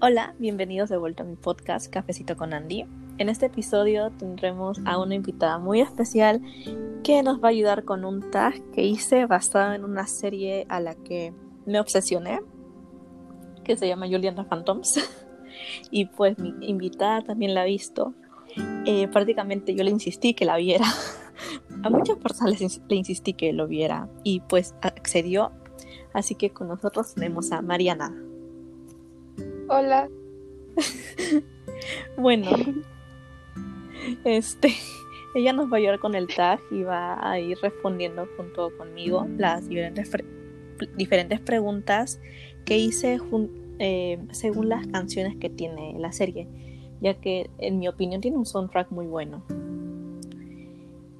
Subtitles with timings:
[0.00, 2.86] Hola, bienvenidos de vuelta a mi podcast Cafecito con Andy.
[3.18, 6.40] En este episodio tendremos a una invitada muy especial
[7.02, 10.78] que nos va a ayudar con un tag que hice basado en una serie a
[10.78, 11.34] la que
[11.66, 12.38] me obsesioné,
[13.64, 15.00] que se llama Juliana Phantoms.
[15.90, 18.14] y pues mi invitada también la ha visto.
[18.86, 20.86] Eh, prácticamente yo le insistí que la viera.
[21.82, 25.50] a muchas personas le insistí que lo viera y pues accedió.
[26.12, 28.14] Así que con nosotros tenemos a Mariana.
[29.70, 30.08] Hola.
[32.16, 32.50] bueno,
[34.24, 34.72] este,
[35.34, 39.26] ella nos va a ayudar con el tag y va a ir respondiendo junto conmigo
[39.36, 40.10] las diferentes,
[40.96, 42.18] diferentes preguntas
[42.64, 43.20] que hice
[43.78, 46.48] eh, según las canciones que tiene la serie,
[47.02, 49.44] ya que en mi opinión tiene un soundtrack muy bueno.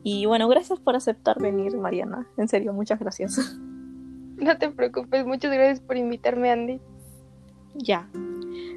[0.04, 2.26] Y bueno, gracias por aceptar venir, Mariana.
[2.38, 3.58] En serio, muchas gracias.
[4.38, 6.80] No te preocupes, muchas gracias por invitarme, Andy.
[7.74, 8.08] Ya,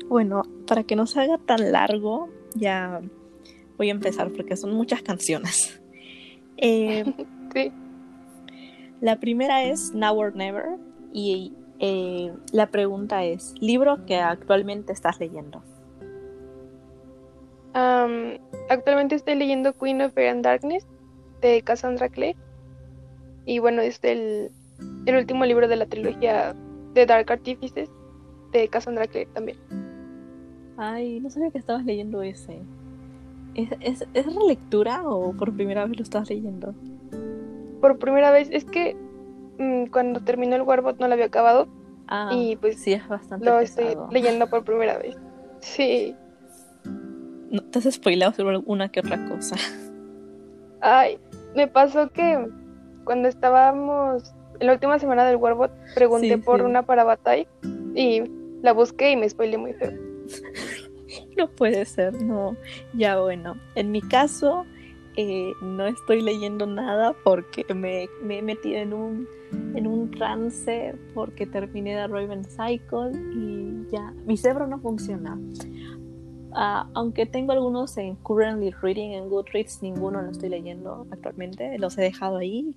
[0.07, 3.01] bueno, para que no se haga tan largo, ya
[3.77, 5.77] voy a empezar porque son muchas canciones.
[6.63, 7.03] Eh,
[7.55, 7.71] sí.
[8.99, 10.77] La primera es Now or Never
[11.11, 15.63] y eh, la pregunta es, ¿libro que actualmente estás leyendo?
[18.69, 20.85] actualmente estoy leyendo Queen of Fear and Darkness
[21.41, 22.35] de Cassandra Clare.
[23.45, 24.51] Y bueno, es el,
[25.07, 26.53] el último libro de la trilogía
[26.93, 27.89] de Dark Artifices
[28.51, 29.57] de Cassandra Clare también.
[30.77, 32.61] Ay, no sabía que estabas leyendo ese.
[33.53, 36.73] ¿Es, es, es relectura o por primera vez lo estás leyendo?
[37.81, 38.95] Por primera vez, es que
[39.57, 41.67] mm, cuando terminó el Warbot no lo había acabado.
[42.07, 45.15] Ah, y pues sí, es bastante Lo estoy leyendo por primera vez.
[45.59, 46.15] Sí.
[47.49, 49.55] No te has spoilado sobre alguna que otra cosa.
[50.81, 51.19] Ay,
[51.55, 52.47] me pasó que
[53.03, 57.47] cuando estábamos en la última semana del Warbot pregunté por una para Batay
[57.95, 58.23] y
[58.61, 59.93] la busqué y me spoilé muy feo.
[61.37, 62.55] no puede ser, no.
[62.93, 64.65] Ya bueno, en mi caso
[65.17, 69.27] eh, no estoy leyendo nada porque me, he metido en un,
[69.75, 75.37] en un trance porque terminé de Raven Cycle y ya, mi cerebro no funciona.
[76.53, 81.97] Ah, aunque tengo algunos en Currently Reading en Goodreads, ninguno lo estoy leyendo actualmente, los
[81.97, 82.75] he dejado ahí.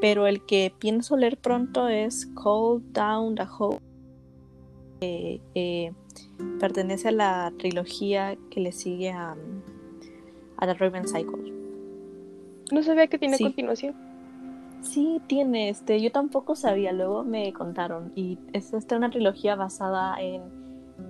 [0.00, 3.89] Pero el que pienso leer pronto es Cold Down the Hope.
[5.00, 5.92] Eh, eh,
[6.58, 9.36] pertenece a la trilogía que le sigue a,
[10.56, 11.52] a The Raven Cycle.
[12.70, 13.94] No sabía que tiene continuación.
[14.82, 18.12] Sí, tiene, este, yo tampoco sabía, luego me contaron.
[18.14, 20.42] Y es esta una trilogía basada en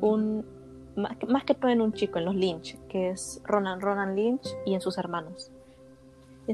[0.00, 0.44] un,
[0.96, 4.74] más, que todo en un chico, en los Lynch, que es Ronan Ronan Lynch y
[4.74, 5.50] en sus hermanos.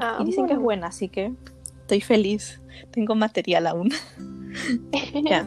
[0.01, 1.33] Ah, y dicen que es buena, así que
[1.81, 2.61] estoy feliz.
[2.91, 3.91] Tengo material aún.
[5.25, 5.47] ya.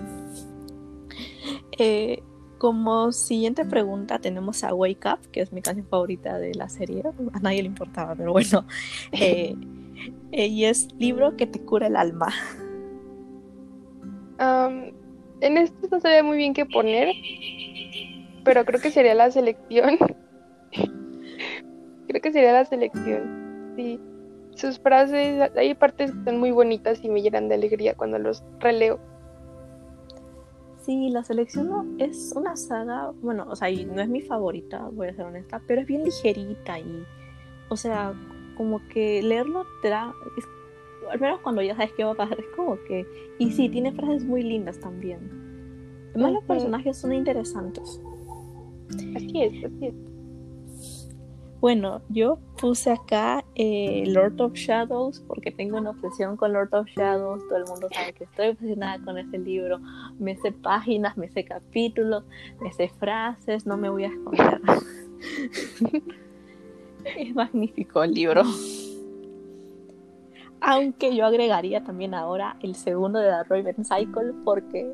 [1.80, 2.24] Eh,
[2.58, 7.04] como siguiente pregunta tenemos a Wake Up, que es mi canción favorita de la serie.
[7.34, 8.66] A nadie le importaba, pero bueno.
[9.12, 9.56] Eh,
[10.32, 12.30] eh, y es libro que te cura el alma.
[14.40, 17.14] en esto no sabía muy bien qué poner,
[18.46, 19.98] pero creo que sería la selección.
[22.08, 23.74] creo que sería la selección.
[23.76, 24.00] Sí.
[24.56, 28.44] Sus frases, hay partes que son muy bonitas y me llenan de alegría cuando los
[28.60, 29.00] releo.
[30.90, 35.10] Sí, la selección no, es una saga, bueno, o sea, no es mi favorita, voy
[35.10, 37.04] a ser honesta, pero es bien ligerita y,
[37.70, 38.16] o sea,
[38.58, 40.12] como que leerlo te da,
[41.12, 43.06] al menos cuando ya sabes qué va a pasar, es como que,
[43.38, 45.20] y sí, tiene frases muy lindas también.
[46.16, 48.02] Además, los personajes son interesantes.
[49.16, 50.09] Así es, así es.
[51.62, 56.88] Bueno, yo puse acá eh, Lord of Shadows porque tengo una obsesión con Lord of
[56.88, 57.46] Shadows.
[57.50, 59.80] Todo el mundo sabe que estoy obsesionada con ese libro.
[60.20, 62.24] Me sé páginas, me sé capítulos,
[62.62, 64.62] me sé frases, no me voy a esconder.
[67.04, 68.44] es magnífico el libro.
[70.62, 74.94] Aunque yo agregaría también ahora el segundo de The Raven Cycle porque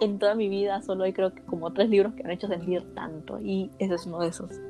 [0.00, 2.82] en toda mi vida solo hay creo que como tres libros que han hecho sentir
[2.94, 4.60] tanto y ese es uno de esos.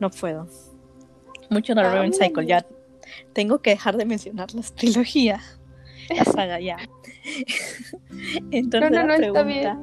[0.00, 0.46] No puedo.
[1.50, 2.66] Mucho no ah, Cycle, ya
[3.32, 5.60] tengo que dejar de mencionar las trilogías.
[6.14, 6.76] La saga ya.
[8.50, 9.78] Entonces no, no, Está bien.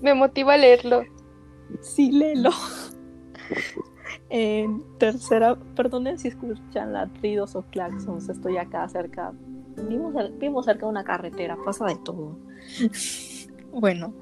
[0.00, 1.04] Me motiva a leerlo.
[1.80, 2.50] Sí, léelo.
[4.32, 9.32] En tercera, perdonen si escuchan ladridos o claxons, estoy acá cerca.
[9.88, 12.38] Vimos, vimos cerca de una carretera, pasa de todo.
[13.72, 14.14] bueno,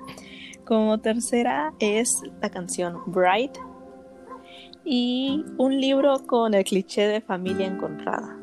[0.64, 3.58] como tercera es la canción Bright
[4.90, 8.36] y un libro con el cliché de familia encontrada.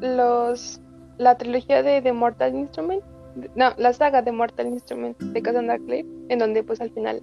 [0.00, 0.80] los,
[1.18, 3.02] la trilogía de The Mortal Instrument
[3.54, 7.22] no, la saga de Mortal Instruments de Cassandra Clare, en donde pues al final,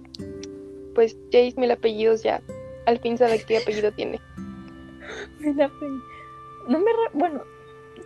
[0.94, 2.42] pues Jace mil apellidos ya,
[2.86, 4.18] al fin sabe qué apellido tiene.
[5.40, 6.02] Mil apellidos.
[6.68, 6.90] No me...
[7.14, 7.42] Bueno,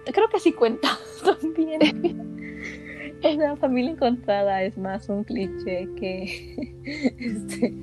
[0.05, 3.19] creo que sí cuenta también.
[3.23, 6.73] o sea, familia encontrada es más un cliché que
[7.19, 7.75] este,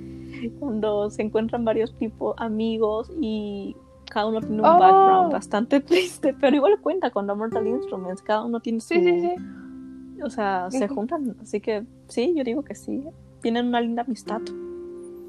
[0.59, 3.75] cuando se encuentran varios tipos amigos y
[4.09, 4.77] cada uno tiene un Oh.
[4.79, 8.87] background bastante triste, pero igual cuenta con The Mortal Instruments, cada uno tiene su...
[8.93, 10.21] Sí, sí, sí.
[10.23, 13.03] O sea, se juntan, así que sí, yo digo que sí,
[13.41, 14.39] tienen una linda amistad,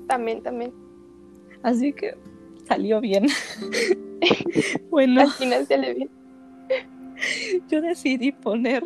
[0.07, 0.73] También, también.
[1.63, 2.15] así que
[2.69, 3.27] salió bien.
[4.91, 6.11] bueno, Al final se le ve.
[7.71, 8.83] yo decidí poner,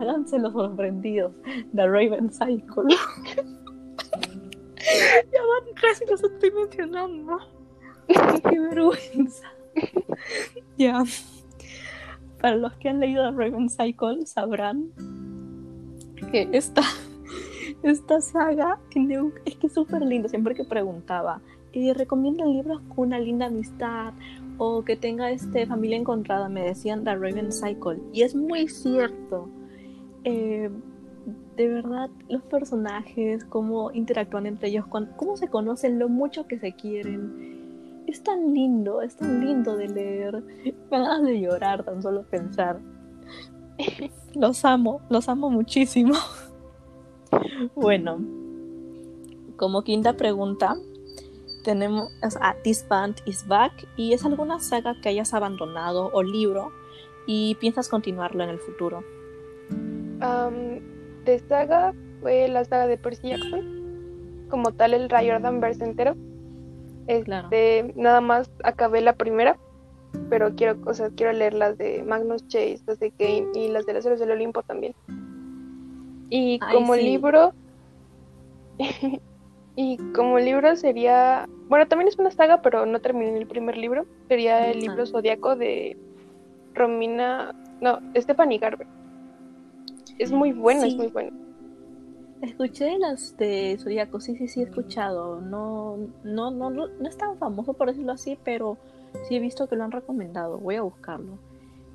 [0.00, 1.32] háganse los sorprendidos,
[1.74, 2.94] The Raven Cycle.
[5.32, 7.38] Ya van casi los estoy mencionando.
[8.50, 9.46] Qué vergüenza.
[10.76, 11.04] ya.
[12.40, 14.90] Para los que han leído The Raven Cycle sabrán
[16.32, 16.82] que esta,
[17.82, 18.78] esta saga
[19.44, 20.28] es que es súper lindo.
[20.28, 21.40] Siempre que preguntaba,
[21.72, 24.14] eh, ¿recomiendan libros con una linda amistad?
[24.56, 27.98] O que tenga este familia encontrada, me decían The Raven Cycle.
[28.12, 29.48] Y es muy cierto.
[30.24, 30.70] Eh,
[31.56, 36.72] de verdad, los personajes, cómo interactúan entre ellos, cómo se conocen, lo mucho que se
[36.72, 38.02] quieren.
[38.06, 40.42] Es tan lindo, es tan lindo de leer.
[40.90, 42.80] Me ganas de llorar tan solo pensar.
[44.34, 46.14] Los amo, los amo muchísimo.
[47.76, 48.18] Bueno,
[49.56, 50.74] como quinta pregunta,
[51.62, 52.10] tenemos
[52.40, 56.72] a This Band is Back y es alguna saga que hayas abandonado o libro
[57.26, 59.04] y piensas continuarlo en el futuro.
[61.24, 64.46] De saga fue la saga de Percy Jackson.
[64.48, 66.16] Como tal, el Riordan verse entero.
[67.24, 67.46] Claro.
[67.46, 69.58] Este, nada más acabé la primera,
[70.28, 73.86] pero quiero, o sea, quiero leer las de Magnus Chase, las de Kane y las
[73.86, 74.94] de las Héroes del Olimpo también.
[76.28, 77.02] Y Ay, como sí.
[77.02, 77.52] libro,
[79.76, 84.06] y como libro sería, bueno, también es una saga, pero no terminé el primer libro.
[84.28, 85.96] Sería el libro Zodíaco de
[86.74, 88.86] Romina, no, Stephanie Garber.
[90.20, 91.30] Es muy bueno, es muy bueno.
[92.42, 95.40] Escuché las de Zodíaco, sí, sí, sí, he escuchado.
[95.40, 98.76] No, no, no, no, no es tan famoso por decirlo así, pero
[99.26, 100.58] sí he visto que lo han recomendado.
[100.58, 101.38] Voy a buscarlo.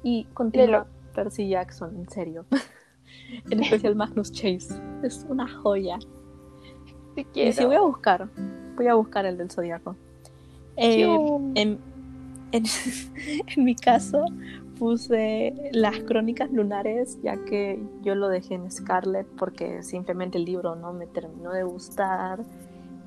[0.02, 0.88] Y continúa Léelo.
[1.14, 2.46] Percy Jackson, en serio.
[3.52, 4.74] en especial Magnus Chase.
[5.04, 6.00] Es una joya.
[7.16, 7.52] Y quiero.
[7.52, 8.28] sí, voy a buscar.
[8.76, 9.96] Voy a buscar el del Zodíaco.
[10.78, 11.80] Eh, en,
[12.52, 12.64] en,
[13.56, 14.26] en mi caso,
[14.78, 20.76] puse las crónicas lunares, ya que yo lo dejé en Scarlet porque simplemente el libro
[20.76, 22.44] no me terminó de gustar.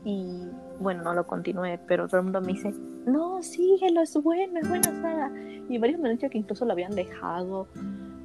[0.05, 0.49] Y
[0.81, 2.73] bueno, no lo continué, pero todo el mundo me dice:
[3.07, 5.33] No, síguelo, es bueno, es buena saga.
[5.69, 7.69] Y varios me han dicho que incluso lo habían dejado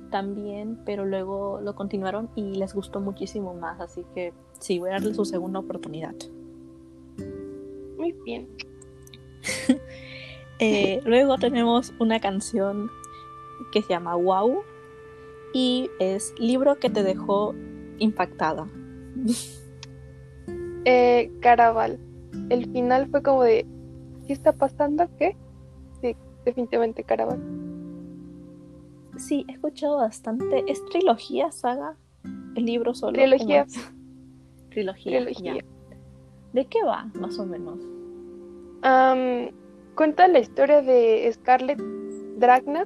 [0.09, 3.79] también, pero luego lo continuaron y les gustó muchísimo más.
[3.81, 6.15] Así que sí, voy a darle su segunda oportunidad.
[7.97, 8.47] Muy bien.
[10.59, 12.89] Eh, luego tenemos una canción
[13.71, 14.63] que se llama Wow
[15.53, 17.53] y es libro que te dejó
[17.99, 18.67] impactada.
[20.85, 21.97] Eh, Caraval.
[22.49, 23.65] El final fue como de,
[24.27, 25.07] ¿qué está pasando?
[25.17, 25.37] ¿Qué?
[26.01, 26.13] Sí,
[26.43, 27.41] definitivamente Caraval.
[29.17, 30.65] Sí, he escuchado bastante.
[30.67, 31.95] ¿Es trilogía, saga?
[32.55, 33.13] ¿El libro solo?
[33.13, 33.65] Trilogía.
[34.71, 35.19] Trilogía.
[35.23, 35.55] Trilogía.
[35.55, 35.65] ya.
[36.53, 37.79] ¿De qué va, más o menos?
[38.81, 39.51] Am,
[39.95, 41.81] cuenta la historia de Scarlett
[42.37, 42.85] Dragna,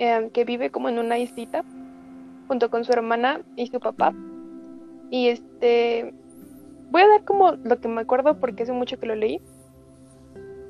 [0.00, 1.62] em, que vive como en una islita
[2.48, 4.14] junto con su hermana y su papá.
[5.10, 6.14] Y este,
[6.90, 9.42] voy a dar como lo que me acuerdo porque hace mucho que lo leí.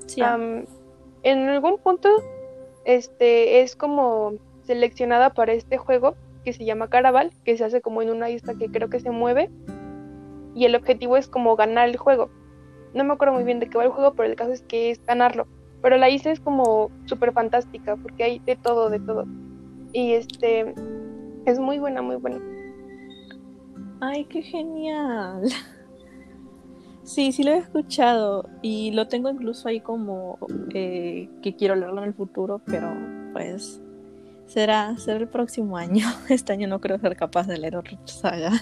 [0.06, 0.64] Sí, Am,
[1.22, 2.08] en algún punto,
[2.84, 4.34] este, es como
[4.64, 8.54] seleccionada para este juego que se llama Caraval, que se hace como en una isla
[8.54, 9.48] que creo que se mueve.
[10.56, 12.30] Y el objetivo es como ganar el juego.
[12.94, 14.90] No me acuerdo muy bien de qué va el juego, pero el caso es que
[14.90, 15.46] es ganarlo.
[15.82, 19.26] Pero la isla es como súper fantástica, porque hay de todo, de todo.
[19.92, 20.74] Y este,
[21.46, 22.40] es muy buena, muy buena.
[24.00, 25.42] Ay, qué genial.
[27.02, 30.38] Sí, sí lo he escuchado y lo tengo incluso ahí como
[30.74, 32.92] eh, que quiero leerlo en el futuro, pero
[33.32, 33.80] pues
[34.46, 36.06] será, será el próximo año.
[36.28, 38.52] Este año no creo ser capaz de leer otra saga.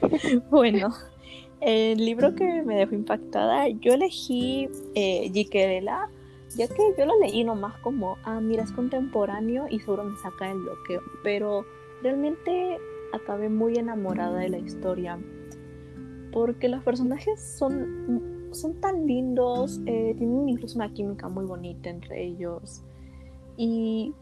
[0.50, 0.88] bueno,
[1.60, 5.30] el libro que me dejó impactada, yo elegí eh,
[6.56, 10.50] ya que yo lo leí nomás como, ah, mira, es contemporáneo y seguro me saca
[10.50, 11.64] el bloqueo, pero
[12.02, 12.78] realmente
[13.12, 15.18] acabé muy enamorada de la historia
[16.32, 22.24] porque los personajes son, son tan lindos, eh, tienen incluso una química muy bonita entre
[22.24, 22.82] ellos
[23.56, 24.14] y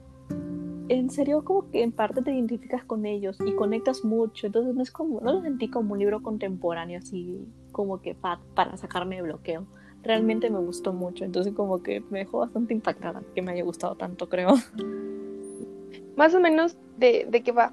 [0.88, 4.82] en serio como que en parte te identificas con ellos y conectas mucho, entonces no
[4.82, 9.22] es como, no lo sentí como un libro contemporáneo así como que para sacarme de
[9.22, 9.66] bloqueo.
[10.02, 13.94] Realmente me gustó mucho, entonces como que me dejó bastante impactada que me haya gustado
[13.94, 14.54] tanto, creo.
[16.16, 17.72] Más o menos de, de qué va.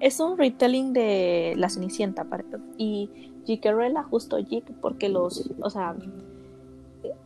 [0.00, 2.26] Es un retelling de La Cenicienta,
[2.76, 5.94] y Jikerella justo Jik porque los, o sea,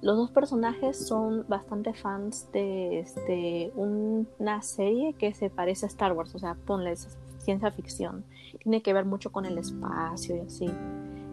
[0.02, 6.12] los dos personajes son bastante fans de este, una serie que se parece a Star
[6.12, 6.94] Wars, o sea, ponle
[7.38, 8.24] ciencia ficción.
[8.62, 10.70] Tiene que ver mucho con el espacio y así.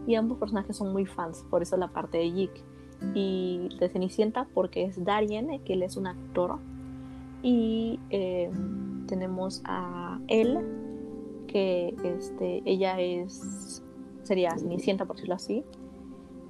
[0.05, 2.51] Y ambos personajes son muy fans, por eso la parte de Jik.
[3.13, 6.59] Y de Cenicienta porque es Darien, que él es un actor.
[7.41, 8.49] Y eh,
[9.07, 10.59] tenemos a él,
[11.47, 13.83] que este, ella es,
[14.23, 15.63] sería Cenicienta por decirlo así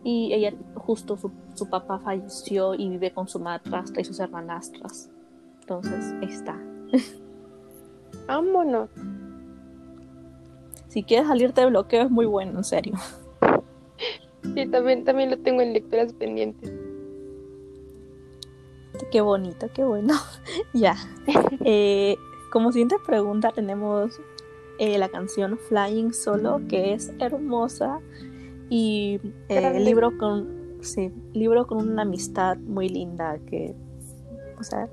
[0.03, 5.09] y ella justo su, su, papá falleció y vive con su madrastra y sus hermanastras.
[5.61, 6.59] Entonces, ahí está.
[8.27, 8.89] Vámonos.
[10.89, 12.93] Si quieres salirte de bloqueo es muy bueno, en serio.
[14.55, 16.71] Sí, también, también lo tengo en lecturas pendientes.
[19.11, 20.13] Qué bonito, qué bueno.
[20.73, 20.95] ya.
[21.65, 22.15] Eh,
[22.51, 24.19] como siguiente pregunta tenemos
[24.79, 27.99] eh, la canción Flying Solo, que es hermosa
[28.69, 29.19] y
[29.49, 33.75] el eh, libro con sí, libro con una amistad muy linda que
[34.59, 34.89] o sea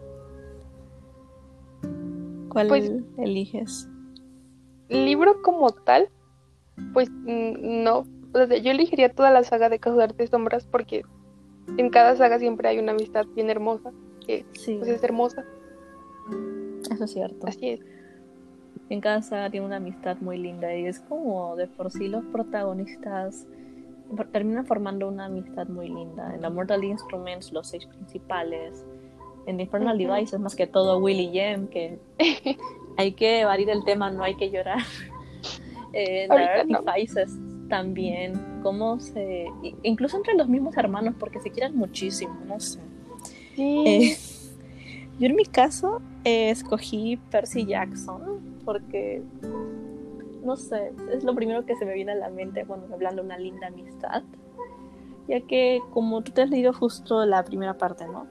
[2.49, 3.88] ¿cuál pues, eliges?
[4.88, 6.09] Libro como tal
[6.93, 11.02] pues no yo elegiría toda la saga de Casos de Sombras porque
[11.76, 13.92] en cada saga siempre hay una amistad bien hermosa
[14.26, 15.44] que pues, es hermosa
[16.90, 17.80] eso es cierto así es
[18.88, 22.25] en cada saga tiene una amistad muy linda y es como de por sí los
[22.26, 23.46] protagonistas
[24.32, 26.34] termina formando una amistad muy linda.
[26.34, 28.84] En la Mortal Instruments, los seis principales.
[29.46, 31.99] En Infernal Device es más que todo Willy Jem, que
[32.96, 34.78] hay que evadir el tema, no hay que llorar.
[35.92, 37.37] Eh, en Devices
[37.71, 39.47] también, cómo se.
[39.83, 42.81] Incluso entre los mismos hermanos, porque se quieren muchísimo, no sé.
[43.57, 44.17] Eh,
[45.19, 49.23] yo en mi caso eh, escogí Percy Jackson, porque
[50.45, 53.17] no sé, es lo primero que se me viene a la mente cuando me hablan
[53.17, 54.23] de una linda amistad.
[55.29, 58.27] Ya que como tú te has leído justo la primera parte, ¿no?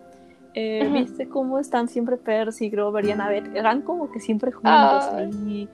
[0.62, 5.06] Eh, Viste cómo están siempre Percy, Grover y Annabeth, eran como que siempre juntos.
[5.48, 5.70] y,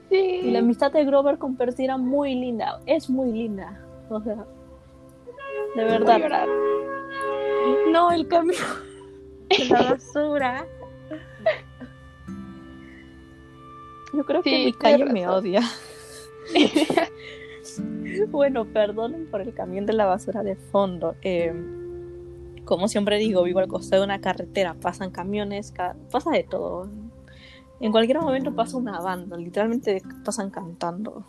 [0.51, 3.83] la amistad de Grover con Percy era muy linda, es muy linda.
[4.09, 4.45] O sea,
[5.75, 6.45] de verdad.
[7.91, 8.59] No, el cambio
[9.49, 10.67] de la basura.
[14.13, 15.61] Yo creo que mi calle me odia.
[18.29, 21.15] bueno, perdonen por el camión de la basura de fondo.
[21.23, 21.55] Eh,
[22.65, 25.73] como siempre digo, vivo al costado de una carretera, pasan camiones,
[26.11, 26.89] pasa de todo.
[27.79, 31.25] En cualquier momento pasa una banda, literalmente pasan cantando.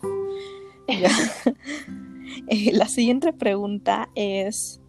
[2.49, 4.81] Eh, la siguiente pregunta es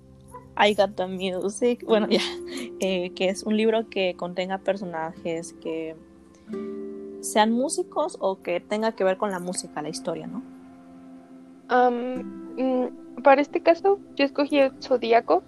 [0.59, 1.85] I Got the Music.
[1.87, 2.21] Bueno, ya,
[2.81, 5.97] eh, que es un libro que contenga personajes que
[7.21, 10.43] sean músicos o que tenga que ver con la música, la historia, ¿no?
[11.71, 15.43] Mm, para este caso, yo escogí el Zodíaco,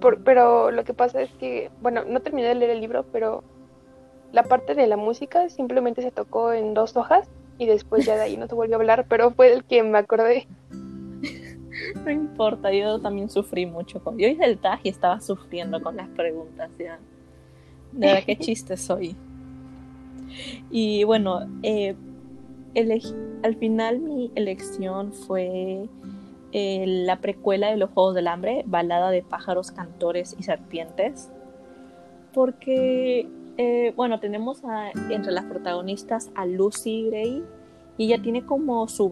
[0.00, 3.42] pero lo que pasa es que, bueno, no terminé de leer el libro, pero
[4.32, 7.28] la parte de la música simplemente se tocó en dos hojas
[7.58, 9.98] y después ya de ahí no se volvió a hablar, pero fue el que me
[9.98, 10.46] acordé.
[12.04, 14.02] No importa, yo también sufrí mucho.
[14.02, 14.18] Con...
[14.18, 16.70] Yo hice el tag y estaba sufriendo con las preguntas.
[16.76, 16.98] Ya.
[17.92, 19.14] De verdad, qué chiste soy.
[20.70, 21.94] Y bueno, eh,
[23.42, 25.88] al final mi elección fue
[26.52, 31.30] eh, la precuela de los Juegos del Hambre, Balada de pájaros, cantores y serpientes.
[32.32, 34.62] Porque, eh, bueno, tenemos
[35.10, 37.44] entre las protagonistas a Lucy Gray
[37.96, 39.10] y ella tiene como su,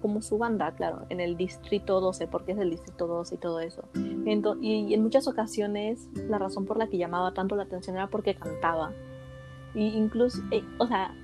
[0.00, 3.60] como su banda, claro, en el Distrito 12, porque es el Distrito 12 y todo
[3.60, 3.82] eso.
[3.94, 8.34] y en muchas ocasiones la razón por la que llamaba tanto la atención era porque
[8.34, 8.92] cantaba
[9.74, 11.14] incluso, eh, o sea,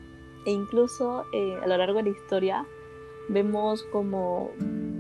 [0.46, 2.66] e incluso eh, a lo largo de la historia
[3.28, 4.50] vemos como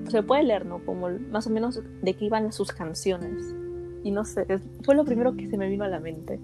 [0.08, 0.84] se puede leer, ¿no?
[0.84, 3.54] Como más o menos de qué iban sus canciones.
[4.02, 4.46] Y no sé,
[4.82, 6.38] fue lo primero que se me vino a la mente.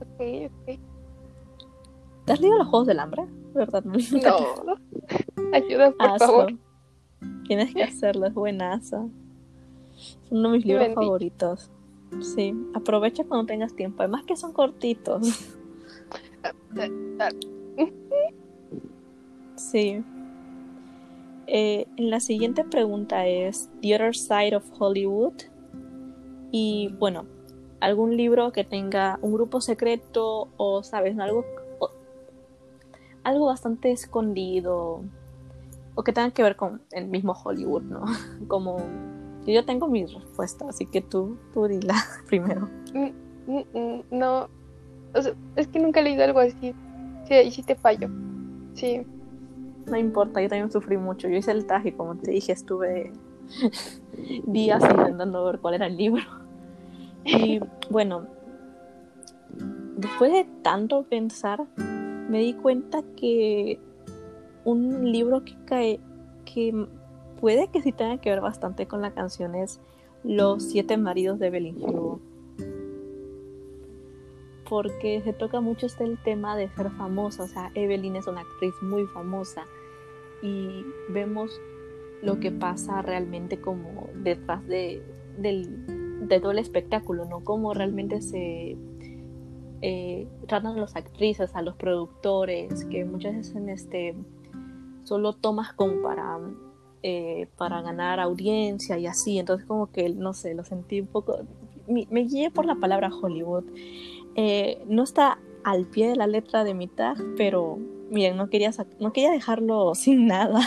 [0.00, 0.78] Ok, ok.
[2.26, 3.24] ¿Te has leído los Juegos del Hambre?
[3.54, 3.82] ¿Verdad?
[3.84, 3.96] No.
[5.52, 6.52] Ayuda, por favor.
[7.46, 9.06] Tienes que hacerlo, es buenaza.
[9.96, 11.70] Es uno de mis libros favoritos.
[12.20, 14.02] Sí, aprovecha cuando tengas tiempo.
[14.02, 15.26] Además que son cortitos.
[19.56, 20.04] Sí.
[21.50, 25.32] Eh, la siguiente pregunta es The Other Side of Hollywood.
[26.52, 27.24] Y bueno,
[27.80, 31.18] algún libro que tenga un grupo secreto o, ¿sabes?
[31.18, 31.44] Algo,
[33.24, 35.02] algo bastante escondido
[35.94, 38.04] o que tenga que ver con el mismo Hollywood, ¿no?
[38.46, 38.76] Como
[39.46, 41.94] yo tengo mi respuesta, así que tú, tú dila
[42.28, 42.68] primero.
[42.92, 43.08] Mm,
[43.50, 44.48] mm, mm, no,
[45.56, 46.74] es que nunca he leído algo así.
[47.26, 48.08] Sí, ahí sí te fallo.
[48.74, 49.06] Sí.
[49.90, 51.28] No importa, yo también sufrí mucho.
[51.28, 53.12] Yo hice el traje, como te dije, estuve
[54.44, 56.22] días intentando ver cuál era el libro.
[57.24, 58.26] Y bueno,
[59.96, 63.78] después de tanto pensar, me di cuenta que
[64.64, 66.00] un libro que cae,
[66.46, 66.86] que
[67.38, 69.80] puede que sí tenga que ver bastante con la canción es
[70.24, 72.20] Los siete maridos de Evelyn Hugo.
[74.68, 78.42] Porque se toca mucho este el tema de ser famosa, o sea, Evelyn es una
[78.42, 79.66] actriz muy famosa
[80.42, 81.60] y vemos
[82.22, 85.02] lo que pasa realmente como detrás de,
[86.40, 87.44] todo el espectáculo, ¿no?
[87.44, 88.76] Cómo realmente se
[89.82, 94.14] eh, tratan a las actrices, a los productores, que muchas veces este
[95.04, 96.38] solo tomas como para,
[97.02, 101.38] eh, para ganar audiencia y así, entonces como que, no sé, lo sentí un poco,
[101.86, 103.64] me, guié por la palabra Hollywood.
[104.34, 107.78] Eh, no está al pie de la letra de mi tag, pero
[108.10, 110.60] miren, no quería, no quería dejarlo sin nada.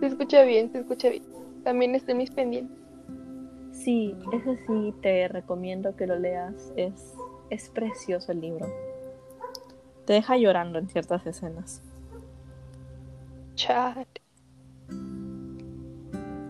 [0.00, 1.22] Se escucha bien, se escucha bien.
[1.64, 2.78] También estoy mis pendientes.
[3.72, 6.72] Sí, ese sí te recomiendo que lo leas.
[6.76, 7.14] Es,
[7.50, 8.66] es precioso el libro.
[10.06, 11.82] Te deja llorando en ciertas escenas.
[13.54, 14.08] Chat.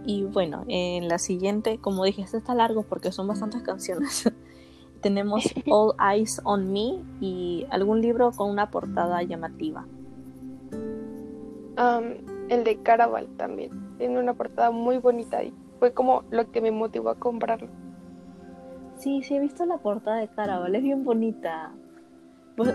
[0.07, 4.31] Y bueno, en la siguiente, como dije, este está largo porque son bastantes canciones.
[5.01, 9.87] Tenemos All Eyes on Me y algún libro con una portada llamativa.
[12.49, 13.97] el de Caraval también.
[13.99, 17.69] Tiene una portada muy bonita ahí fue como lo que me motivó a comprarlo.
[18.97, 21.73] Sí, sí, he visto la portada de Caraval, es bien bonita.
[22.55, 22.73] Pues,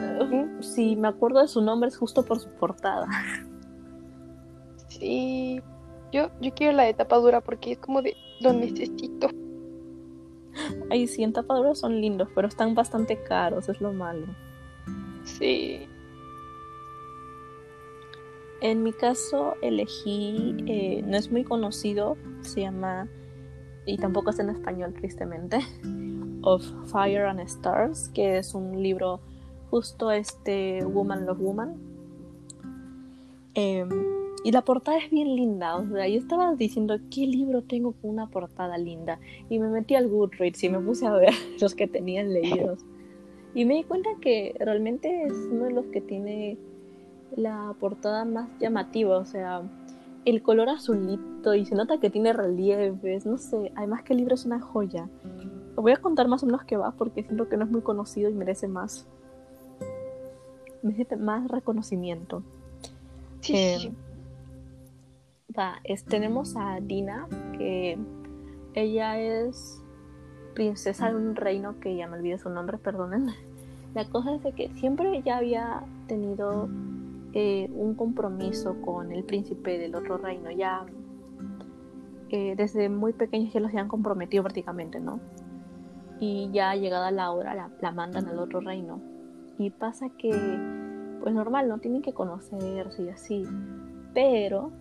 [0.62, 3.08] sí, me acuerdo de su nombre, es justo por su portada.
[4.88, 5.62] Sí,
[6.14, 9.28] yo, yo quiero la de tapadura porque es como de lo necesito.
[10.90, 14.28] Ay, sí, en tapadura son lindos, pero están bastante caros, es lo malo.
[15.24, 15.88] Sí.
[18.62, 23.08] En mi caso elegí, eh, no es muy conocido, se llama,
[23.86, 25.60] y tampoco es en español tristemente,
[26.42, 29.20] Of Fire and Stars, que es un libro
[29.70, 31.76] justo este Woman Love Woman.
[33.56, 33.90] Em,
[34.46, 38.12] y la portada es bien linda, o sea, yo estaba diciendo, ¿qué libro tengo con
[38.12, 39.18] una portada linda?
[39.50, 42.86] Y me metí al Goodreads y me puse a ver los que tenían leídos.
[43.56, 46.60] Y me di cuenta que realmente es uno de los que tiene
[47.36, 49.64] la portada más llamativa, o sea,
[50.26, 54.36] el color azulito y se nota que tiene relieves, no sé, además que el libro
[54.36, 55.10] es una joya.
[55.76, 58.30] voy a contar más o menos qué va porque siento que no es muy conocido
[58.30, 59.08] y merece más.
[60.84, 62.44] Merece más reconocimiento.
[63.42, 63.56] Sí.
[63.56, 63.92] Eh,
[65.58, 67.98] va, tenemos a Dina, que
[68.74, 69.82] ella es
[70.54, 73.28] princesa de un reino que ya me olvidé su nombre, perdonen.
[73.94, 76.68] La cosa es de que siempre ella había tenido
[77.34, 80.52] eh, un compromiso con el príncipe del otro reino.
[80.52, 80.86] Ya
[82.30, 85.20] eh, desde muy pequeños ya los habían comprometido prácticamente, ¿no?
[86.20, 89.00] Y ya llegada la hora la, la, mandan al otro reino.
[89.58, 90.32] Y pasa que,
[91.22, 93.44] pues normal, no tienen que conocerse y así.
[94.14, 94.72] Pero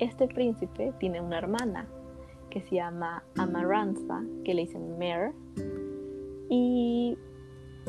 [0.00, 1.86] este príncipe tiene una hermana
[2.50, 5.32] que se llama Amarantha, que le dicen Mare.
[6.48, 7.16] Y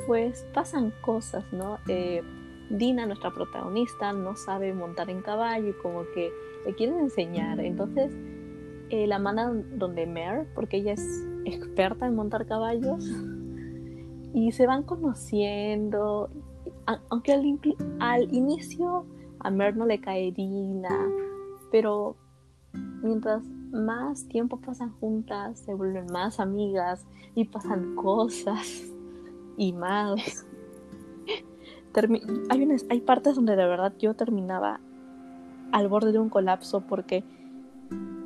[0.06, 1.80] pues pasan cosas, ¿no?
[1.88, 2.22] Eh,
[2.70, 6.32] Dina, nuestra protagonista, no sabe montar en caballo y como que
[6.66, 7.60] le quieren enseñar.
[7.60, 8.14] Entonces
[8.90, 13.04] eh, la mandan donde Mare, porque ella es experta en montar caballos.
[14.34, 16.30] Y se van conociendo.
[17.10, 17.60] Aunque al,
[18.00, 19.06] al inicio
[19.40, 21.06] a Mare no le cae Dina,
[21.72, 22.16] pero
[23.02, 27.06] mientras más tiempo pasan juntas, se vuelven más amigas
[27.36, 28.84] y pasan cosas
[29.58, 30.46] y más
[32.50, 34.80] hay, hay partes donde de verdad yo terminaba
[35.72, 37.24] al borde de un colapso porque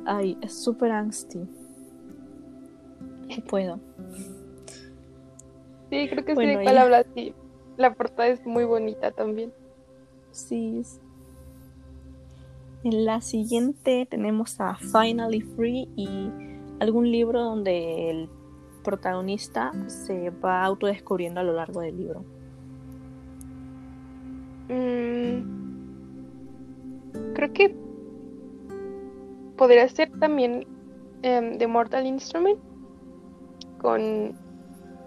[0.06, 1.38] ay, es súper angsty.
[1.38, 3.80] No puedo.
[5.90, 7.06] Sí, creo que sí de cuál hablas.
[7.14, 7.34] Sí.
[7.76, 9.52] La portada es muy bonita también.
[10.30, 10.82] Sí.
[12.86, 16.30] En la siguiente tenemos a Finally Free y
[16.78, 18.30] algún libro donde el
[18.84, 22.24] protagonista se va autodescubriendo a lo largo del libro.
[24.68, 25.42] Mm,
[27.34, 27.74] creo que
[29.56, 30.64] podría ser también
[31.22, 32.60] em, The Mortal Instrument.
[33.78, 34.32] con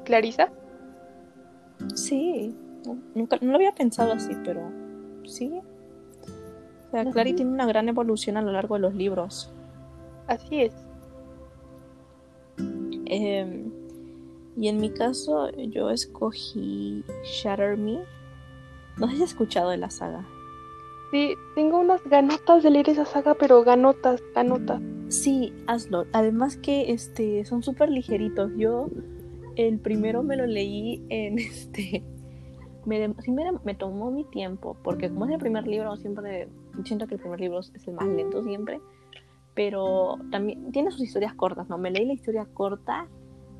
[0.03, 0.51] Clarisa.
[1.95, 2.53] Sí,
[3.15, 4.69] nunca, no lo había pensado así, pero
[5.23, 5.61] sí.
[6.89, 9.54] O sea, Clary tiene una gran evolución a lo largo de los libros.
[10.25, 10.73] Así es.
[13.06, 13.71] Em,
[14.58, 17.99] y en mi caso, yo escogí Shatter Me.
[18.97, 20.25] No sé si has escuchado de la saga.
[21.12, 24.82] Sí, tengo unas ganotas de leer esa saga, pero ganotas, ganotas.
[25.10, 26.06] Sí, hazlo.
[26.12, 28.52] Además que este son súper ligeritos.
[28.58, 28.89] Yo
[29.56, 32.04] el primero me lo leí en este.
[32.86, 36.47] Me, sí me, me, tomó mi tiempo, porque como es el primer libro, siempre
[36.84, 38.79] siento que el primer libro es el más lento siempre.
[39.55, 41.77] Pero también tiene sus historias cortas, ¿no?
[41.77, 43.08] Me leí la historia corta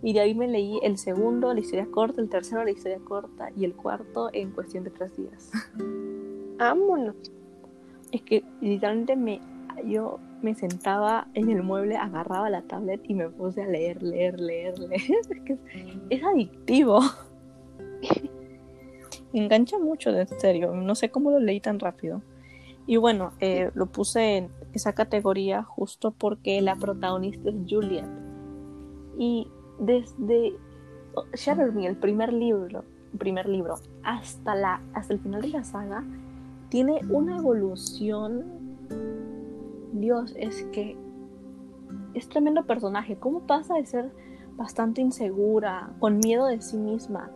[0.02, 3.50] y de ahí me leí el segundo, la historia corta, el tercero, la historia corta
[3.56, 5.52] y el cuarto en cuestión de tres días.
[6.58, 7.16] Vámonos.
[8.12, 9.42] Es que literalmente me,
[9.86, 14.40] yo me sentaba en el mueble, agarraba la tablet y me puse a leer, leer,
[14.40, 15.02] leer, leer.
[15.02, 15.58] Es que
[16.10, 17.02] es, adictivo.
[19.34, 20.74] me engancha mucho, de serio.
[20.74, 22.22] No sé cómo lo leí tan rápido.
[22.90, 28.08] Y bueno, eh, lo puse en esa categoría justo porque la protagonista es Juliet.
[29.16, 29.48] Y
[29.78, 30.56] desde
[31.36, 32.84] Shatter Me, el primer libro,
[33.16, 36.04] primer libro, hasta, la, hasta el final de la saga,
[36.70, 38.44] tiene una evolución.
[39.94, 40.98] Dios, es que
[42.16, 43.18] es tremendo personaje.
[43.18, 44.12] ¿Cómo pasa de ser
[44.58, 47.30] bastante insegura, con miedo de sí misma,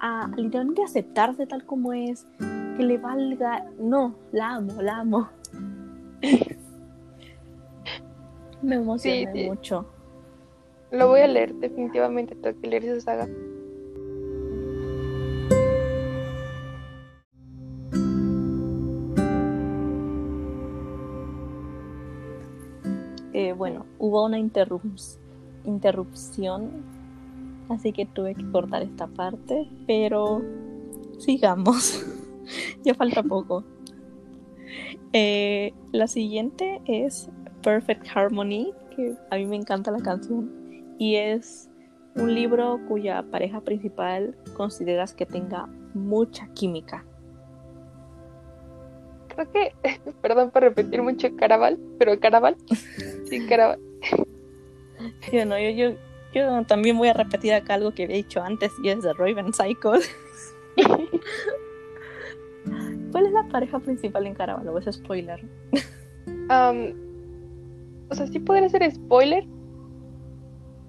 [0.00, 2.26] a, literalmente aceptarse tal como es,
[2.78, 3.66] que le valga.
[3.78, 5.28] No, la amo, la amo.
[8.62, 9.84] Me emociona mucho.
[10.90, 13.28] Lo voy a leer, definitivamente tengo que leer esa saga.
[23.34, 25.20] Eh, bueno, hubo una interrupción,
[27.68, 30.42] así que tuve que cortar esta parte, pero
[31.18, 32.04] sigamos,
[32.84, 33.64] ya falta poco.
[35.12, 37.30] Eh, la siguiente es
[37.62, 41.70] Perfect Harmony, que a mí me encanta la canción, y es
[42.14, 47.04] un libro cuya pareja principal consideras que tenga mucha química.
[49.28, 49.72] Creo que,
[50.22, 52.56] perdón por repetir mucho Caraval, pero Caraval,
[53.28, 53.80] sí, Caraval.
[55.32, 55.94] Yo, no, yo,
[56.34, 59.52] yo, también voy a repetir acá algo que había dicho antes y es de Raven
[59.52, 60.00] Cycle.
[63.28, 64.68] Es la pareja principal en Caraval?
[64.68, 65.44] ¿O es spoiler?
[68.10, 69.46] o sea, sí podría ser spoiler,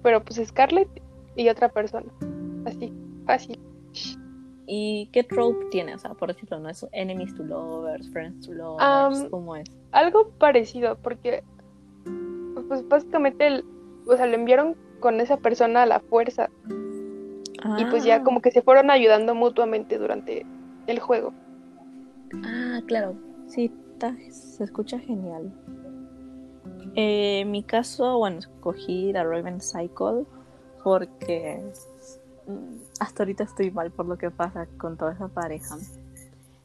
[0.02, 0.88] pero pues Scarlett
[1.36, 2.10] y otra persona.
[2.66, 2.92] Así,
[3.26, 3.58] fácil.
[4.66, 5.94] ¿Y qué trope tiene?
[5.94, 9.28] O sea, por decirlo, ¿no es enemies to lovers, friends to lovers?
[9.30, 9.68] ¿Cómo es?
[9.90, 11.42] Algo parecido, porque
[12.68, 13.64] pues básicamente el,
[14.06, 16.50] o sea, lo enviaron con esa persona a la fuerza.
[17.78, 18.22] Y pues ya ah.
[18.22, 20.46] como que se fueron ayudando mutuamente durante
[20.86, 21.34] el juego.
[22.44, 23.14] Ah, claro.
[23.48, 23.72] Sí,
[24.30, 25.52] se escucha genial.
[26.94, 30.24] Eh, en mi caso, bueno, escogí la Raven Cycle
[30.82, 31.62] porque
[32.46, 35.76] mm, hasta ahorita estoy mal por lo que pasa con toda esa pareja.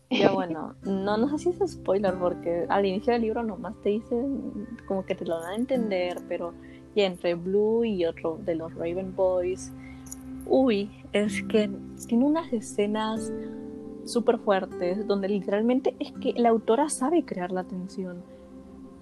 [0.09, 3.89] Ya bueno, no, no sé si es spoiler porque al inicio del libro nomás te
[3.89, 6.53] dicen como que te lo dan a entender, pero
[6.95, 9.71] ya entre Blue y otro de los Raven Boys,
[10.45, 11.69] uy, es que
[12.07, 13.31] tiene unas escenas
[14.05, 18.23] súper fuertes donde literalmente es que la autora sabe crear la tensión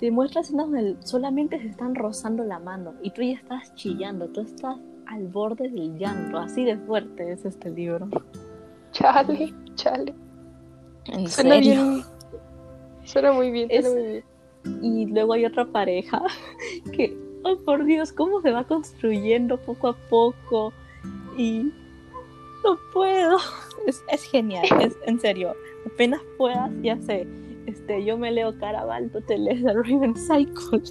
[0.04, 4.28] te muestra escenas donde solamente se están rozando la mano y tú ya estás chillando,
[4.28, 8.10] tú estás al borde del llanto, así de fuerte es este libro.
[8.92, 10.14] Chale, chale.
[11.06, 12.04] ¿En suena bien.
[13.06, 14.24] Suena muy bien, suena muy bien.
[14.82, 16.22] Y luego hay otra pareja
[16.92, 20.74] que, oh por Dios, cómo se va construyendo poco a poco
[21.38, 21.72] y
[22.62, 23.38] no puedo.
[23.88, 25.56] Es, es genial, es en serio.
[25.86, 27.28] Apenas puedas, ya sé
[27.66, 30.82] este, yo me leo Caraval, tú te lees The Raven Cycle.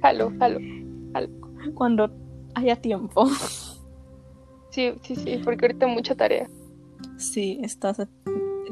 [0.00, 0.58] Jalo, jalo,
[1.74, 2.10] Cuando
[2.54, 3.26] haya tiempo.
[4.70, 6.48] Sí, sí, sí, porque ahorita mucha tarea.
[7.18, 8.08] Sí, estás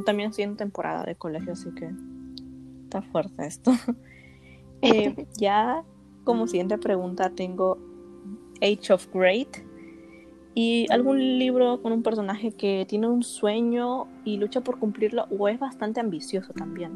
[0.06, 1.90] también estoy en temporada de colegio, así que
[2.84, 3.72] está fuerte esto.
[4.82, 5.84] Eh, ya
[6.24, 7.76] como siguiente pregunta tengo
[8.62, 9.58] Age of Great
[10.54, 15.48] y algún libro con un personaje que tiene un sueño y lucha por cumplirlo o
[15.48, 16.92] es bastante ambicioso también.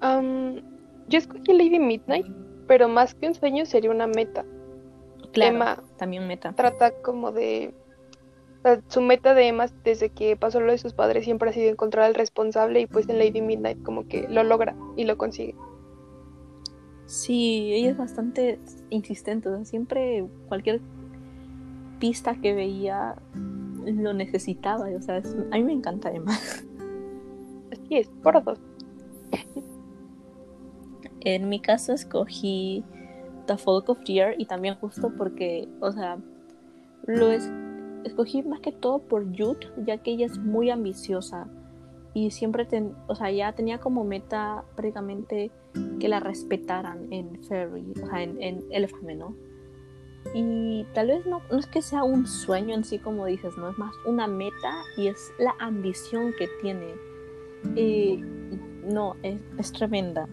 [0.00, 2.26] yo escogí Lady Midnight,
[2.66, 4.44] pero más que un sueño sería una meta.
[5.32, 6.52] Claro, Emma también meta.
[6.52, 7.72] Trata como de
[8.88, 12.04] su meta de Emma desde que pasó lo de sus padres siempre ha sido encontrar
[12.04, 15.54] al responsable y pues en Lady Midnight como que lo logra y lo consigue.
[17.06, 20.80] Sí, ella es bastante insistente, o sea, siempre cualquier
[22.00, 23.14] pista que veía
[23.84, 26.64] lo necesitaba, o sea, a mí me encanta además.
[27.72, 28.58] Así es, por dos.
[31.22, 32.82] En mi caso escogí
[33.46, 36.18] The Folk of Fear y también justo porque, o sea,
[37.06, 37.50] lo es,
[38.04, 41.46] escogí más que todo por Jude, ya que ella es muy ambiciosa
[42.14, 42.66] y siempre,
[43.06, 45.50] o sea, ya tenía como meta prácticamente
[46.00, 49.36] que la respetaran en Ferry, o sea, en, en Elfame, ¿no?
[50.34, 53.70] Y tal vez no, no es que sea un sueño en sí, como dices, no
[53.70, 56.94] es más una meta y es la ambición que tiene.
[57.74, 58.22] Y
[58.84, 60.28] no, es, es tremenda.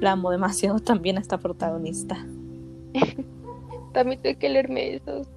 [0.00, 2.16] La amo demasiado también a esta protagonista.
[3.92, 5.28] también tengo que leerme esos.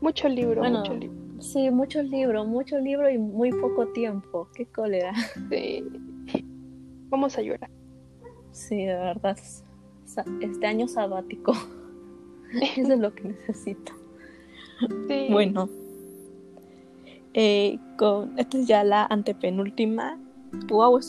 [0.00, 1.24] Mucho libro, mucho libro.
[1.40, 4.48] Sí, mucho libro, mucho libro y muy poco tiempo.
[4.54, 5.12] Qué cólera.
[5.50, 5.84] Sí.
[7.10, 7.70] Vamos a llorar.
[8.50, 9.38] Sí, de verdad.
[10.40, 11.52] Este año sabático.
[12.76, 13.92] Eso es lo que necesito.
[15.08, 15.28] Sí.
[15.30, 15.68] Bueno.
[17.32, 20.18] Eh, con, esta es ya la antepenúltima.
[20.68, 21.00] Wow,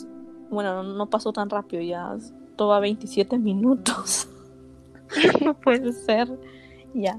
[0.50, 2.16] bueno, no pasó tan rápido, ya
[2.56, 4.28] toma 27 minutos.
[5.44, 6.28] no puede ser.
[6.94, 7.18] Ya.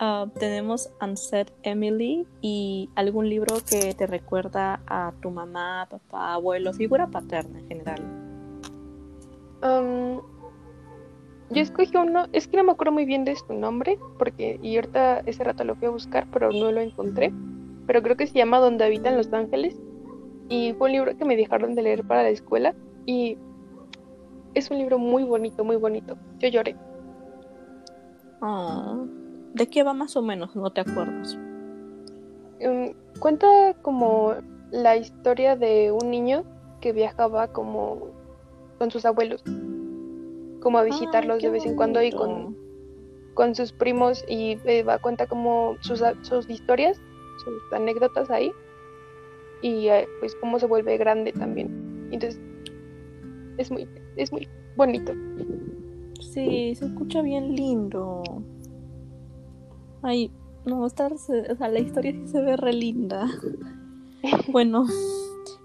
[0.00, 6.72] Ah, tenemos Unset Emily y algún libro que te recuerda a tu mamá, papá, abuelo,
[6.72, 8.00] figura paterna en general.
[9.60, 10.20] Um,
[11.50, 14.76] yo escogí uno, es que no me acuerdo muy bien de su nombre, porque y
[14.76, 17.32] ahorita ese rato lo fui a buscar, pero no lo encontré.
[17.86, 19.80] Pero creo que se llama Donde habitan los ángeles.
[20.50, 22.74] Y fue un libro que me dejaron de leer para la escuela.
[23.06, 23.38] Y
[24.54, 26.18] es un libro muy bonito, muy bonito.
[26.38, 26.76] Yo lloré.
[28.42, 29.06] Oh.
[29.54, 30.54] ¿De qué va más o menos?
[30.54, 31.38] No te acuerdas.
[32.60, 34.34] Em, cuenta como
[34.70, 36.44] la historia de un niño
[36.80, 38.08] que viajaba como
[38.78, 39.42] con sus abuelos,
[40.60, 42.56] como a visitarlos de vez en cuando y con,
[43.34, 47.00] con sus primos y eh, va a cuenta como sus, sus historias,
[47.44, 48.52] sus anécdotas ahí
[49.62, 52.08] y eh, pues cómo se vuelve grande también.
[52.10, 52.40] Entonces
[53.58, 55.12] es muy, es muy bonito.
[56.20, 58.22] Sí, se escucha bien lindo.
[60.02, 60.30] Ay,
[60.64, 63.26] no, estar, o sea, la historia sí se ve re linda.
[64.48, 64.86] bueno,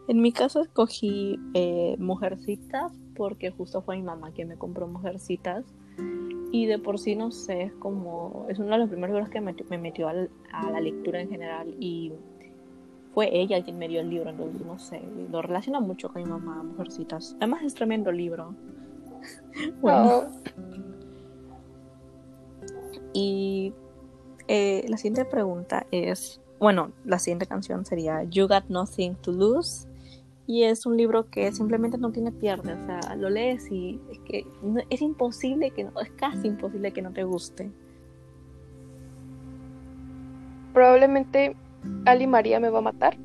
[0.07, 5.65] en mi caso escogí eh, Mujercitas porque justo fue mi mamá quien me compró Mujercitas.
[6.51, 8.45] Y de por sí, no sé, es como.
[8.49, 11.75] Es uno de los primeros libros que me, me metió a la lectura en general.
[11.79, 12.13] Y
[13.13, 15.01] fue ella quien me dio el libro, entonces no sé.
[15.31, 17.35] Lo relaciona mucho con mi mamá, Mujercitas.
[17.37, 18.55] Además, es tremendo libro.
[19.81, 20.11] bueno.
[20.11, 20.27] Oh.
[23.13, 23.73] Y
[24.47, 29.87] eh, la siguiente pregunta es, bueno, la siguiente canción sería You Got Nothing to Lose.
[30.45, 34.19] Y es un libro que simplemente no tiene pierde, o sea, lo lees y es
[34.19, 34.45] que
[34.89, 37.71] es imposible que no, es casi imposible que no te guste.
[40.73, 41.55] Probablemente
[42.05, 43.17] Ali María me va a matar,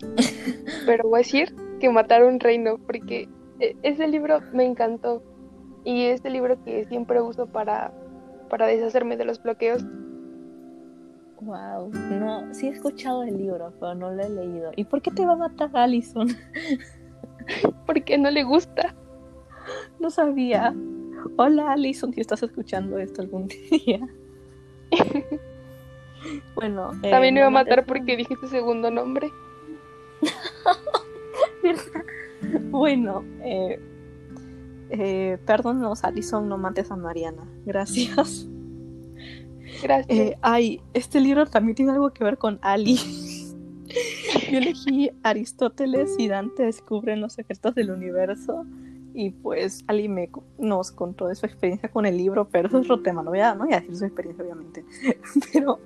[0.86, 3.28] pero voy a decir que matar un reino, porque
[3.60, 5.22] e, ese libro me encantó
[5.84, 7.92] y es el libro que siempre uso para,
[8.48, 9.84] para deshacerme de los bloqueos
[11.44, 14.70] Wow, no, sí he escuchado el libro, pero no lo he leído.
[14.76, 16.28] ¿Y por qué te va a matar Allison?
[17.86, 18.94] Porque no le gusta.
[19.98, 20.72] No sabía.
[21.36, 23.98] Hola Allison, si estás escuchando esto algún día.
[26.54, 26.92] bueno.
[27.02, 29.28] Eh, También me iba a matar porque dije tu segundo nombre.
[32.70, 33.80] bueno, eh,
[34.90, 37.42] eh, perdónanos Allison, no mates a Mariana.
[37.64, 38.46] Gracias.
[39.82, 40.18] Gracias.
[40.18, 42.96] Eh, ay, este libro también tiene algo que ver con Ali.
[44.50, 48.64] Yo elegí Aristóteles y Dante descubren los secretos del universo.
[49.14, 52.84] Y pues Ali me nos contó de su experiencia con el libro, pero eso es
[52.84, 54.86] otro tema, no voy a, no decir su experiencia obviamente,
[55.52, 55.80] pero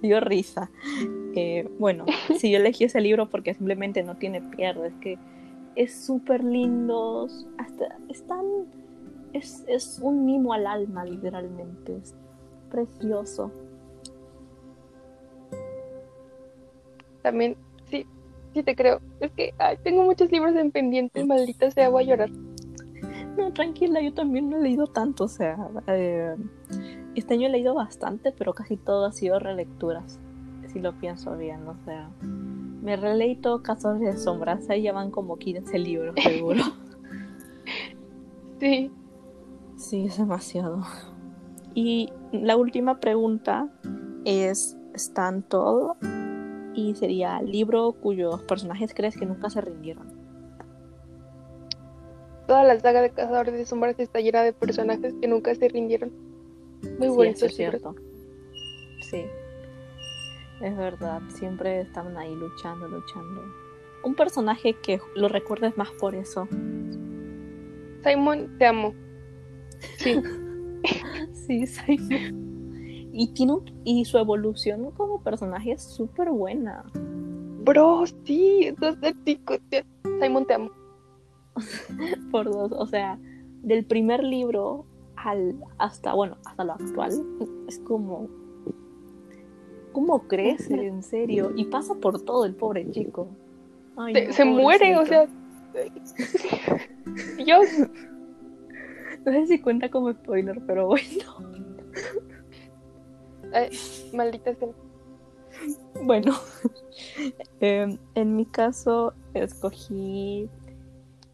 [0.00, 0.70] dio risa.
[1.34, 2.04] Eh, bueno,
[2.38, 5.18] sí, yo elegí ese libro porque simplemente no tiene pierde, es que
[5.74, 8.44] es súper lindo, hasta es tan,
[9.32, 11.96] es, es un mimo al alma literalmente,
[12.70, 13.50] precioso.
[17.22, 17.56] También,
[17.90, 18.06] sí,
[18.54, 19.00] sí te creo.
[19.20, 22.30] Es que tengo muchos libros en pendiente, maldita sea, voy a llorar.
[23.36, 26.34] No, tranquila, yo también no he leído tanto, o sea, eh,
[27.14, 30.18] este año he leído bastante, pero casi todo ha sido relecturas,
[30.66, 35.12] si lo pienso bien, o sea, me releí todo Casos de Sombras, ahí ya van
[35.12, 36.62] como 15 libros, seguro.
[38.60, 38.90] sí.
[39.76, 40.82] Sí, es demasiado.
[41.80, 43.68] Y la última pregunta
[44.24, 45.96] es, ¿están todo?
[46.74, 50.08] Y sería libro cuyos personajes crees que nunca se rindieron.
[52.48, 56.10] toda la saga de Cazadores de Sombras está llena de personajes que nunca se rindieron.
[56.98, 57.94] Muy Sí, bonito eso es cierto.
[59.02, 59.26] Sí.
[60.60, 63.40] Es verdad, siempre estaban ahí luchando, luchando.
[64.02, 66.48] Un personaje que lo recuerdes más por eso.
[68.02, 68.94] Simon, te amo.
[69.98, 70.20] Sí,
[71.48, 73.08] Sí, Simon.
[73.12, 76.84] Y, tiene un- y su evolución como personaje es súper buena.
[77.64, 78.72] bro, sí,
[80.20, 80.70] Simon, te amo.
[82.30, 82.70] Por dos.
[82.72, 83.18] O sea,
[83.62, 84.84] del primer libro
[85.16, 87.12] al hasta, bueno, hasta lo actual,
[87.66, 88.28] es como.
[89.92, 91.50] ¿Cómo crece, en serio?
[91.56, 93.26] Y pasa por todo el pobre chico.
[93.96, 95.26] Ay, Se, no, se muere, o sea.
[97.44, 97.66] Dios,
[99.28, 101.04] No sé si cuenta como spoiler, pero bueno.
[103.52, 103.68] Ay,
[104.14, 104.68] maldita sea.
[106.02, 106.32] Bueno,
[107.60, 110.48] em, en mi caso escogí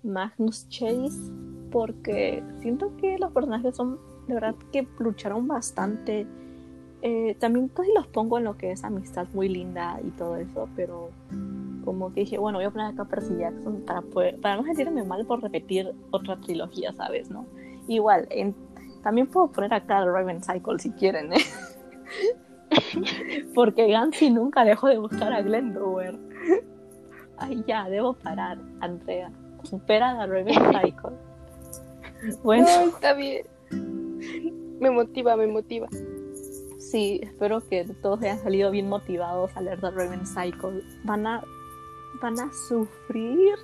[0.02, 1.30] Magnus Chase
[1.70, 6.26] porque siento que los personajes son de verdad que lucharon bastante.
[7.02, 10.68] Eh, también casi los pongo en lo que es amistad muy linda y todo eso,
[10.74, 11.10] pero
[11.84, 14.64] como que dije, bueno, voy a poner acá a Percy Jackson para, poder, para no
[14.64, 17.30] sentirme mal por repetir otra trilogía, ¿sabes?
[17.30, 17.46] ¿no?
[17.88, 18.54] Igual, en-
[19.02, 21.44] también puedo poner acá el Raven Cycle si quieren, ¿eh?
[23.54, 26.18] Porque Gansy nunca dejó de buscar a Glendower.
[27.36, 29.30] Ay, ya, debo parar, Andrea.
[29.64, 31.10] Supera la Raven Cycle.
[32.42, 33.46] Bueno, No, está bien.
[34.80, 35.88] Me motiva, me motiva.
[36.78, 40.82] sí, espero que todos hayan salido bien motivados a leer The Raven Cycle.
[41.04, 41.42] Van a,
[42.20, 43.54] van a sufrir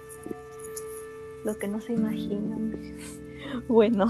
[1.45, 2.73] lo que no se imaginan.
[3.69, 4.07] Bueno,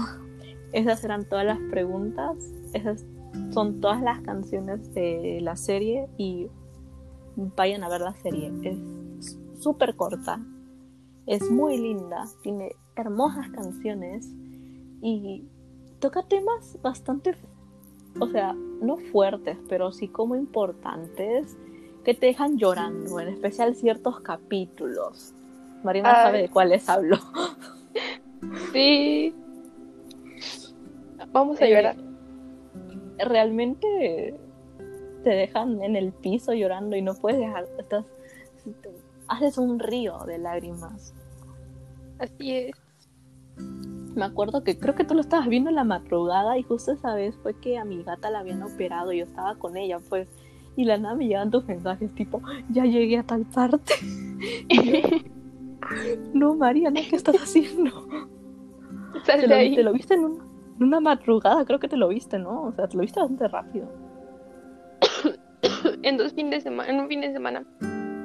[0.71, 2.37] esas eran todas las preguntas.
[2.73, 3.05] Esas
[3.51, 6.47] son todas las canciones de la serie y
[7.35, 8.51] vayan a ver la serie.
[8.63, 10.39] Es súper corta,
[11.25, 14.27] es muy linda, tiene hermosas canciones
[15.01, 15.43] y
[15.99, 17.35] toca temas bastante,
[18.19, 21.55] o sea, no fuertes, pero sí como importantes
[22.03, 25.33] que te dejan llorando, en especial ciertos capítulos.
[25.83, 26.25] Mariana Ay.
[26.25, 27.17] sabe de cuáles hablo.
[28.71, 29.33] Sí.
[31.31, 31.95] Vamos a Eh, llorar.
[33.19, 34.35] realmente
[35.23, 38.05] te dejan en el piso llorando y no puedes dejar, estás,
[39.27, 41.13] haces un río de lágrimas.
[42.19, 42.75] Así es.
[44.15, 47.13] Me acuerdo que creo que tú lo estabas viendo en la madrugada y justo esa
[47.15, 50.27] vez fue que a mi gata la habían operado y yo estaba con ella, pues,
[50.75, 53.93] y la nada me llegan tus mensajes tipo, ya llegué a tal parte.
[56.33, 57.91] No, Mariana, ¿qué estás haciendo?
[59.25, 59.75] Sal Te de lo, ahí.
[59.75, 60.41] te lo viste en, un-
[60.77, 62.63] en una madrugada, creo que te lo viste, ¿no?
[62.63, 63.87] O sea, te lo viste bastante rápido.
[66.03, 67.63] En dos fines de semana, en un fin de semana.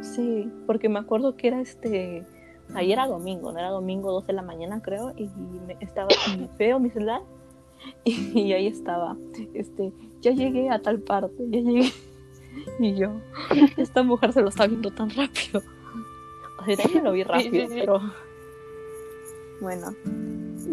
[0.01, 2.25] Sí, porque me acuerdo que era este.
[2.75, 5.29] Ayer era domingo, no era domingo 2 de la mañana, creo, y
[5.67, 6.09] me estaba
[6.59, 7.21] veo mi celular
[8.05, 9.17] y, y ahí estaba.
[9.55, 11.91] Este, ya llegué a tal parte, ya llegué.
[12.81, 13.11] Y yo,
[13.77, 15.61] esta mujer se lo está viendo tan rápido.
[16.59, 17.81] O sea, también lo vi rápido, sí, sí.
[17.81, 18.01] pero.
[19.61, 19.89] Bueno.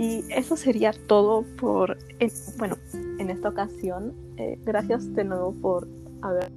[0.03, 1.97] Y eso sería todo por.
[2.19, 2.75] en- bueno,
[3.19, 4.13] en esta ocasión.
[4.35, 5.87] Eh, gracias de nuevo por
[6.21, 6.51] haber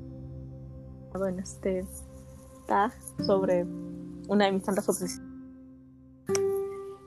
[1.07, 1.85] estado en este
[2.67, 2.93] tag
[3.25, 3.65] sobre
[4.27, 5.23] una de mis tantas obsesiones.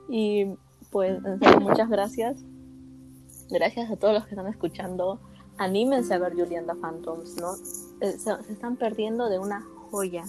[0.08, 0.46] Y
[0.90, 1.20] pues,
[1.60, 2.38] muchas gracias.
[3.50, 5.20] Gracias a todos los que están escuchando.
[5.58, 7.52] Anímense a ver Julian the Phantoms, ¿no?
[8.00, 10.24] Eh, se, se están perdiendo de una joya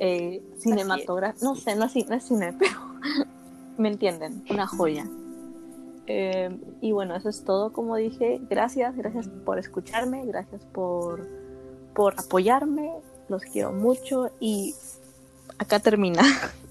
[0.00, 1.44] eh, cinematográfica.
[1.44, 2.70] No sé, no es, no es cine, pero
[3.78, 5.06] me entienden, una joya.
[6.06, 8.40] Eh, y bueno, eso es todo, como dije.
[8.48, 11.26] Gracias, gracias por escucharme, gracias por,
[11.94, 12.92] por apoyarme.
[13.28, 14.74] Los quiero mucho y
[15.58, 16.22] acá termina.